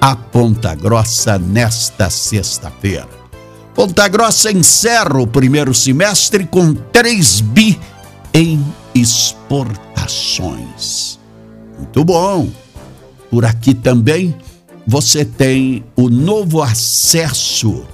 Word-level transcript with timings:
a 0.00 0.14
Ponta 0.14 0.72
Grossa 0.76 1.36
nesta 1.36 2.10
sexta-feira. 2.10 3.25
Ponta 3.76 4.08
Grossa 4.08 4.50
encerra 4.50 5.20
o 5.20 5.26
primeiro 5.26 5.74
semestre 5.74 6.46
com 6.46 6.72
3 6.72 7.42
bi 7.42 7.78
em 8.32 8.64
exportações. 8.94 11.20
Muito 11.76 12.02
bom. 12.02 12.48
Por 13.30 13.44
aqui 13.44 13.74
também 13.74 14.34
você 14.86 15.26
tem 15.26 15.84
o 15.94 16.08
novo 16.08 16.62
acesso 16.62 17.86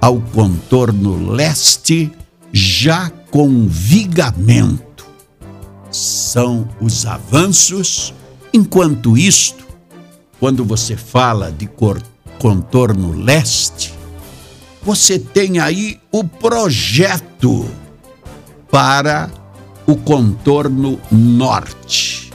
ao 0.00 0.18
contorno 0.18 1.30
leste 1.30 2.10
já 2.50 3.10
com 3.30 3.68
vigamento. 3.68 5.06
São 5.90 6.66
os 6.80 7.04
avanços. 7.04 8.14
Enquanto 8.50 9.18
isto, 9.18 9.66
quando 10.40 10.64
você 10.64 10.96
fala 10.96 11.52
de 11.52 11.68
contorno 12.38 13.12
leste, 13.12 13.97
você 14.82 15.18
tem 15.18 15.58
aí 15.58 16.00
o 16.10 16.24
projeto 16.24 17.68
para 18.70 19.30
o 19.86 19.96
contorno 19.96 21.00
norte. 21.10 22.32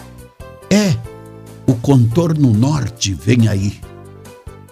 É, 0.70 0.96
o 1.68 1.76
contorno 1.76 2.52
norte 2.52 3.14
vem 3.14 3.48
aí. 3.48 3.80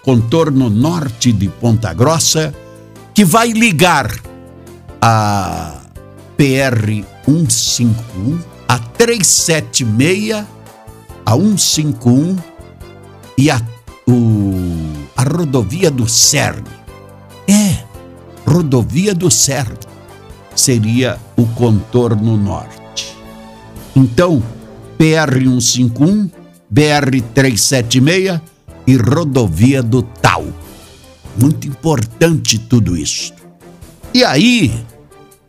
Contorno 0.03 0.69
norte 0.69 1.31
de 1.31 1.47
Ponta 1.47 1.93
Grossa, 1.93 2.53
que 3.13 3.23
vai 3.23 3.51
ligar 3.51 4.11
a 4.99 5.81
PR 6.35 7.05
151, 7.25 8.39
a 8.67 8.79
376, 8.79 10.43
a 11.25 11.31
151 11.33 12.37
e 13.37 13.51
a, 13.51 13.61
o, 14.07 14.53
a 15.15 15.23
rodovia 15.23 15.91
do 15.91 16.09
CERN 16.09 16.80
é, 17.47 17.83
rodovia 18.45 19.13
do 19.13 19.29
Cerro 19.29 19.77
seria 20.55 21.19
o 21.35 21.45
contorno 21.47 22.37
norte. 22.37 23.15
Então, 23.95 24.41
PR-151, 24.99 26.29
BR-376 26.73 28.41
e 28.87 28.95
rodovia 28.95 29.81
do 29.81 30.01
Tal. 30.01 30.45
Muito 31.39 31.67
importante 31.67 32.59
tudo 32.59 32.95
isso. 32.95 33.33
E 34.13 34.23
aí, 34.23 34.73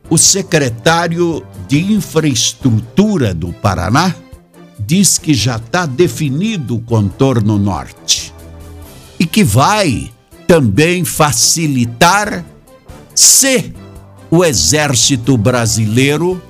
o 0.08 0.16
secretário 0.16 1.44
de 1.66 1.92
Infraestrutura 1.92 3.34
do 3.34 3.52
Paraná 3.52 4.14
diz 4.78 5.18
que 5.18 5.34
já 5.34 5.56
está 5.56 5.86
definido 5.86 6.76
o 6.76 6.80
contorno 6.82 7.58
norte 7.58 8.32
e 9.18 9.26
que 9.26 9.44
vai 9.44 10.10
também 10.52 11.02
facilitar 11.02 12.44
se 13.14 13.72
o 14.30 14.44
Exército 14.44 15.34
Brasileiro 15.34 16.42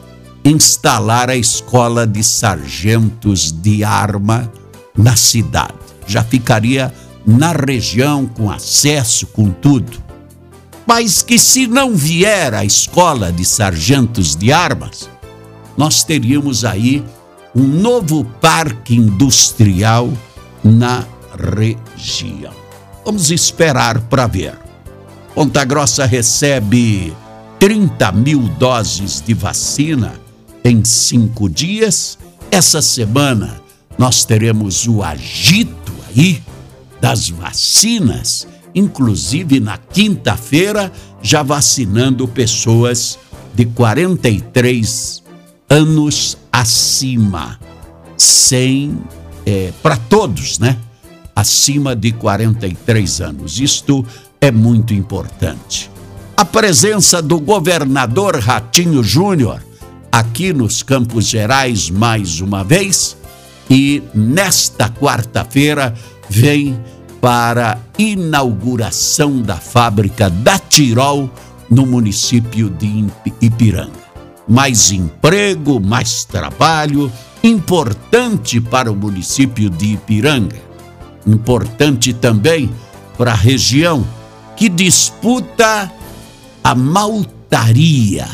instalar 0.45 1.31
a 1.31 1.37
escola 1.37 2.05
de 2.05 2.25
sargentos 2.25 3.53
de 3.53 3.85
arma 3.85 4.53
na 4.99 5.15
cidade. 5.15 5.75
Já 6.05 6.25
ficaria 6.25 6.93
na 7.25 7.53
região 7.53 8.27
com 8.27 8.51
acesso, 8.51 9.25
com 9.29 9.51
tudo. 9.51 10.03
Mas 10.85 11.23
que 11.23 11.39
se 11.39 11.69
não 11.69 11.95
vier 11.95 12.55
a 12.55 12.65
escola 12.65 13.31
de 13.31 13.45
sargentos 13.45 14.35
de 14.35 14.53
armas, 14.53 15.09
nós 15.79 16.03
teríamos 16.03 16.65
aí 16.65 17.05
um 17.55 17.69
novo 17.69 18.25
parque 18.41 18.97
industrial 18.97 20.13
na 20.65 21.07
região. 21.39 22.62
Vamos 23.05 23.31
esperar 23.31 24.01
para 24.03 24.27
ver. 24.27 24.57
Ponta 25.35 25.65
Grossa 25.65 26.07
recebe 26.07 27.13
30 27.59 28.13
mil 28.13 28.41
doses 28.59 29.21
de 29.21 29.35
vacina 29.35 30.15
em 30.65 30.85
cinco 30.85 31.49
dias. 31.49 32.19
Essa 32.51 32.81
semana 32.81 33.61
nós 33.99 34.25
teremos 34.25 34.87
o 34.87 35.03
agito 35.03 35.93
aí 36.09 36.43
das 37.01 37.29
vacinas, 37.29 38.47
inclusive 38.75 39.59
na 39.59 39.79
quinta-feira, 39.79 40.93
já 41.21 41.43
vacinando 41.43 42.29
pessoas 42.29 43.19
de 43.53 43.67
43 43.67 45.23
anos 45.69 46.39
acima, 46.53 47.59
sem 48.17 48.97
é, 49.45 49.73
para 49.83 49.97
todos, 49.97 50.59
né? 50.59 50.79
Acima 51.35 51.97
de 51.97 52.13
43 52.13 53.21
anos. 53.21 53.59
Isto 53.59 54.05
é 54.41 54.51
muito 54.51 54.95
importante. 54.95 55.91
A 56.37 56.45
presença 56.45 57.23
do 57.23 57.39
governador 57.39 58.39
Ratinho 58.39 59.03
Júnior 59.03 59.63
aqui 60.11 60.53
nos 60.53 60.83
Campos 60.83 61.27
Gerais 61.27 61.89
mais 61.89 62.41
uma 62.41 62.63
vez 62.65 63.17
e 63.71 64.03
nesta 64.15 64.89
quarta-feira 64.89 65.95
vem 66.29 66.79
para 67.21 67.79
inauguração 67.99 69.41
da 69.41 69.57
fábrica 69.57 70.29
da 70.29 70.59
Tirol 70.59 71.31
no 71.71 71.87
município 71.87 72.69
de 72.69 73.07
Ipiranga. 73.41 74.03
Mais 74.49 74.91
emprego, 74.91 75.81
mais 75.81 76.25
trabalho, 76.25 77.11
importante 77.43 78.61
para 78.61 78.91
o 78.91 78.97
município 78.97 79.71
de 79.71 79.93
Ipiranga 79.95 80.72
importante 81.27 82.13
também 82.13 82.71
para 83.17 83.33
a 83.33 83.37
região, 83.37 84.07
que 84.57 84.69
disputa 84.69 85.91
a 86.63 86.75
maltaria, 86.75 88.27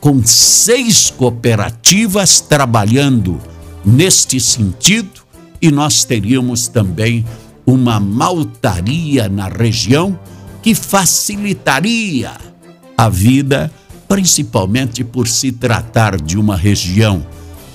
com 0.00 0.22
seis 0.24 1.10
cooperativas 1.10 2.40
trabalhando 2.40 3.38
neste 3.84 4.40
sentido 4.40 5.20
e 5.60 5.70
nós 5.70 6.04
teríamos 6.04 6.68
também 6.68 7.24
uma 7.66 8.00
maltaria 8.00 9.28
na 9.28 9.48
região 9.48 10.18
que 10.62 10.74
facilitaria 10.74 12.32
a 12.96 13.08
vida, 13.08 13.70
principalmente 14.08 15.04
por 15.04 15.28
se 15.28 15.52
tratar 15.52 16.20
de 16.20 16.38
uma 16.38 16.56
região 16.56 17.24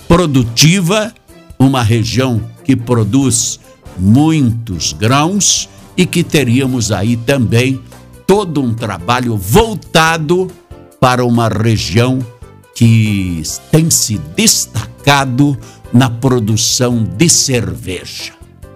produtiva, 0.08 1.14
uma 1.58 1.82
região 1.82 2.42
que 2.64 2.76
produz 2.76 3.60
muitos 3.98 4.94
grãos 4.94 5.70
e 5.98 6.06
que 6.06 6.24
teríamos 6.24 6.92
aí 6.92 7.16
também 7.16 7.82
todo 8.28 8.62
um 8.62 8.74
trabalho 8.74 9.38
voltado 9.38 10.52
para 11.00 11.24
uma 11.24 11.48
região 11.48 12.20
que 12.76 13.42
tem 13.72 13.90
se 13.90 14.18
destacado 14.36 15.58
na 15.94 16.10
produção 16.10 17.04
de 17.04 17.30
cerveja. 17.30 18.34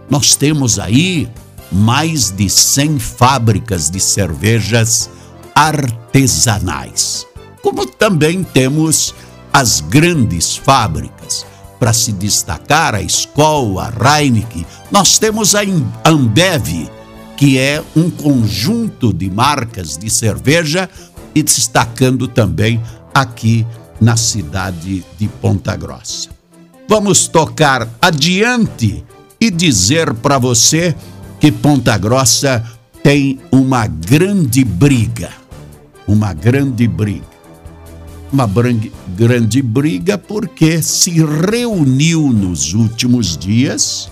Nós 0.09 0.35
temos 0.35 0.79
aí 0.79 1.29
mais 1.71 2.31
de 2.31 2.49
100 2.49 2.99
fábricas 2.99 3.89
de 3.89 3.99
cervejas 3.99 5.09
artesanais, 5.53 7.27
como 7.61 7.85
também 7.85 8.43
temos 8.43 9.13
as 9.51 9.81
grandes 9.81 10.55
fábricas. 10.55 11.45
Para 11.79 11.93
se 11.93 12.11
destacar, 12.11 12.93
a 12.93 13.01
Skol, 13.01 13.79
a 13.79 13.89
Heineken, 13.89 14.65
nós 14.91 15.17
temos 15.17 15.55
a 15.55 15.61
Ambev, 16.03 16.89
que 17.37 17.57
é 17.57 17.81
um 17.95 18.11
conjunto 18.11 19.13
de 19.13 19.29
marcas 19.29 19.97
de 19.97 20.09
cerveja 20.09 20.89
e 21.33 21.41
destacando 21.41 22.27
também 22.27 22.81
aqui 23.13 23.65
na 24.01 24.17
cidade 24.17 25.05
de 25.17 25.27
Ponta 25.27 25.75
Grossa. 25.75 26.29
Vamos 26.87 27.27
tocar 27.27 27.87
adiante 28.01 29.03
e 29.39 29.49
dizer 29.49 30.13
para 30.15 30.37
você 30.37 30.95
que 31.39 31.51
Ponta 31.51 31.97
Grossa 31.97 32.65
tem 33.03 33.39
uma 33.51 33.87
grande 33.87 34.63
briga. 34.65 35.29
Uma 36.07 36.33
grande 36.33 36.87
briga. 36.87 37.28
Uma 38.31 38.47
grande 39.15 39.61
briga 39.61 40.17
porque 40.17 40.83
se 40.83 41.11
reuniu 41.23 42.31
nos 42.31 42.73
últimos 42.73 43.35
dias, 43.35 44.09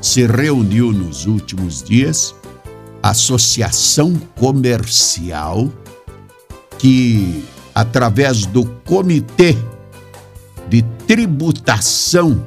se 0.00 0.26
reuniu 0.26 0.92
nos 0.92 1.26
últimos 1.26 1.82
dias, 1.82 2.34
a 3.02 3.10
Associação 3.10 4.14
Comercial, 4.34 5.70
que 6.78 7.44
através 7.74 8.46
do 8.46 8.64
Comitê 8.84 9.56
de 10.68 10.82
Tributação 11.06 12.42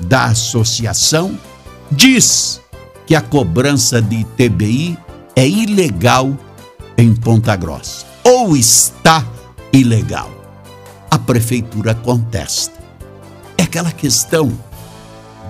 da 0.00 0.26
Associação, 0.26 1.36
diz 1.90 2.60
que 3.06 3.14
a 3.14 3.20
cobrança 3.20 4.00
de 4.00 4.16
ITBI 4.16 4.96
é 5.34 5.48
ilegal 5.48 6.36
em 6.96 7.14
Ponta 7.14 7.56
Grossa, 7.56 8.06
ou 8.22 8.56
está 8.56 9.26
ilegal. 9.72 10.35
A 11.10 11.18
prefeitura 11.18 11.94
contesta. 11.94 12.74
É 13.56 13.62
aquela 13.62 13.92
questão 13.92 14.52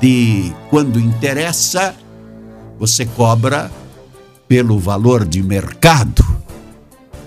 de 0.00 0.52
quando 0.70 1.00
interessa, 1.00 1.94
você 2.78 3.04
cobra 3.06 3.70
pelo 4.46 4.78
valor 4.78 5.24
de 5.24 5.42
mercado. 5.42 6.24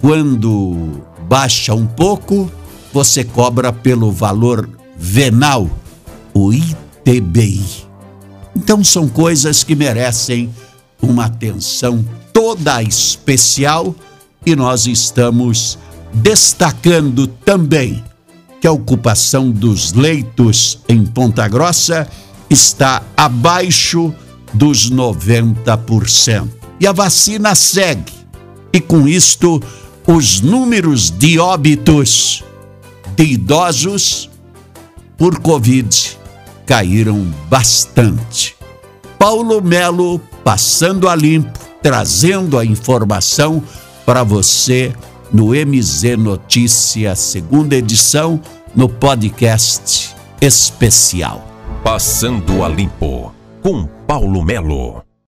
Quando 0.01 1.03
baixa 1.27 1.73
um 1.73 1.85
pouco, 1.85 2.49
você 2.93 3.23
cobra 3.23 3.73
pelo 3.73 4.11
valor 4.11 4.69
venal, 4.97 5.69
o 6.33 6.53
ITBI. 6.53 7.63
Então 8.55 8.83
são 8.83 9.07
coisas 9.07 9.63
que 9.63 9.75
merecem 9.75 10.53
uma 11.01 11.25
atenção 11.25 12.05
toda 12.33 12.81
especial 12.81 13.95
e 14.45 14.55
nós 14.55 14.85
estamos 14.85 15.77
destacando 16.13 17.27
também 17.27 18.03
que 18.59 18.67
a 18.67 18.71
ocupação 18.71 19.51
dos 19.51 19.93
leitos 19.93 20.79
em 20.87 21.05
Ponta 21.05 21.47
Grossa 21.47 22.07
está 22.49 23.01
abaixo 23.15 24.13
dos 24.53 24.91
90%. 24.91 26.49
E 26.79 26.87
a 26.87 26.91
vacina 26.91 27.55
segue. 27.55 28.13
E 28.71 28.79
com 28.79 29.07
isto, 29.07 29.61
os 30.07 30.41
números 30.41 31.11
de 31.11 31.39
óbitos 31.39 32.43
de 33.15 33.23
idosos 33.23 34.29
por 35.17 35.39
Covid 35.39 36.17
caíram 36.65 37.25
bastante. 37.49 38.55
Paulo 39.17 39.61
Melo 39.61 40.19
passando 40.43 41.09
a 41.09 41.15
limpo, 41.15 41.59
trazendo 41.81 42.57
a 42.57 42.65
informação 42.65 43.61
para 44.05 44.23
você 44.23 44.93
no 45.31 45.49
MZ 45.49 46.17
Notícia, 46.17 47.15
segunda 47.15 47.75
edição, 47.75 48.41
no 48.75 48.89
podcast 48.89 50.15
especial. 50.41 51.45
Passando 51.83 52.63
a 52.63 52.69
limpo 52.69 53.33
com 53.61 53.85
Paulo 54.07 54.43
Melo. 54.43 55.08